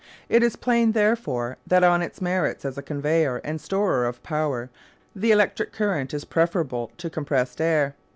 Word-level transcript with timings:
It 0.29 0.41
is 0.41 0.55
plain, 0.55 0.93
therefore, 0.93 1.57
that 1.67 1.83
on 1.83 2.01
its 2.01 2.21
merits 2.21 2.65
as 2.65 2.75
a 2.75 2.81
conveyer 2.81 3.37
and 3.43 3.61
storer 3.61 4.07
of 4.07 4.23
power 4.23 4.71
the 5.15 5.29
electric 5.29 5.71
current 5.71 6.11
is 6.11 6.25
preferable 6.25 6.91
to 6.97 7.07
compressed 7.07 7.61
air. 7.61 7.93